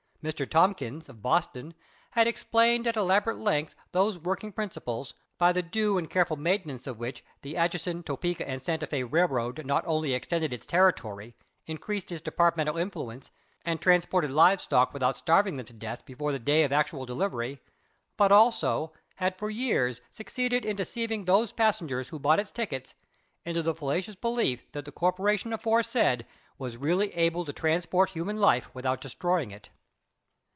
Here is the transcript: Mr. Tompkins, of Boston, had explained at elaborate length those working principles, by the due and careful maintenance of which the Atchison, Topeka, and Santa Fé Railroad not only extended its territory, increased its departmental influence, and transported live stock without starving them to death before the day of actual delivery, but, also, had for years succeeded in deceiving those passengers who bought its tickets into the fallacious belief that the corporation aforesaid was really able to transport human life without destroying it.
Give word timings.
Mr. 0.23 0.47
Tompkins, 0.47 1.09
of 1.09 1.19
Boston, 1.23 1.73
had 2.11 2.27
explained 2.27 2.85
at 2.85 2.95
elaborate 2.95 3.39
length 3.39 3.73
those 3.91 4.19
working 4.19 4.51
principles, 4.51 5.15
by 5.39 5.51
the 5.51 5.63
due 5.63 5.97
and 5.97 6.11
careful 6.11 6.37
maintenance 6.37 6.85
of 6.85 6.99
which 6.99 7.23
the 7.41 7.57
Atchison, 7.57 8.03
Topeka, 8.03 8.47
and 8.47 8.61
Santa 8.61 8.85
Fé 8.85 9.11
Railroad 9.11 9.65
not 9.65 9.83
only 9.87 10.13
extended 10.13 10.53
its 10.53 10.67
territory, 10.67 11.33
increased 11.65 12.11
its 12.11 12.21
departmental 12.21 12.77
influence, 12.77 13.31
and 13.65 13.81
transported 13.81 14.29
live 14.29 14.61
stock 14.61 14.93
without 14.93 15.17
starving 15.17 15.57
them 15.57 15.65
to 15.65 15.73
death 15.73 16.05
before 16.05 16.31
the 16.31 16.37
day 16.37 16.63
of 16.63 16.71
actual 16.71 17.07
delivery, 17.07 17.59
but, 18.15 18.31
also, 18.31 18.93
had 19.15 19.35
for 19.39 19.49
years 19.49 20.01
succeeded 20.11 20.63
in 20.63 20.75
deceiving 20.75 21.25
those 21.25 21.51
passengers 21.51 22.09
who 22.09 22.19
bought 22.19 22.39
its 22.39 22.51
tickets 22.51 22.93
into 23.43 23.63
the 23.63 23.73
fallacious 23.73 24.13
belief 24.13 24.71
that 24.73 24.85
the 24.85 24.91
corporation 24.91 25.51
aforesaid 25.51 26.27
was 26.59 26.77
really 26.77 27.11
able 27.15 27.43
to 27.43 27.51
transport 27.51 28.11
human 28.11 28.37
life 28.37 28.69
without 28.75 29.01
destroying 29.01 29.49
it. 29.49 29.69